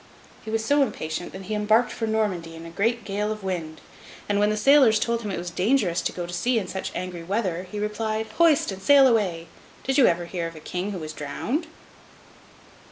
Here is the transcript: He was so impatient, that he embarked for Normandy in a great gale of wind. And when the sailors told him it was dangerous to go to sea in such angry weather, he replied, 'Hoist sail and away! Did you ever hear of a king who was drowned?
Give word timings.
He 0.43 0.49
was 0.49 0.65
so 0.65 0.81
impatient, 0.81 1.31
that 1.31 1.43
he 1.43 1.53
embarked 1.53 1.91
for 1.91 2.07
Normandy 2.07 2.55
in 2.55 2.65
a 2.65 2.71
great 2.71 3.05
gale 3.05 3.31
of 3.31 3.43
wind. 3.43 3.81
And 4.27 4.39
when 4.39 4.49
the 4.49 4.57
sailors 4.57 4.97
told 4.99 5.21
him 5.21 5.29
it 5.29 5.37
was 5.37 5.51
dangerous 5.51 6.01
to 6.01 6.11
go 6.11 6.25
to 6.25 6.33
sea 6.33 6.57
in 6.57 6.67
such 6.67 6.91
angry 6.95 7.21
weather, 7.21 7.67
he 7.71 7.77
replied, 7.79 8.25
'Hoist 8.39 8.69
sail 8.81 9.05
and 9.05 9.11
away! 9.15 9.47
Did 9.83 9.99
you 9.99 10.07
ever 10.07 10.25
hear 10.25 10.47
of 10.47 10.55
a 10.55 10.59
king 10.59 10.89
who 10.89 10.97
was 10.97 11.13
drowned? 11.13 11.67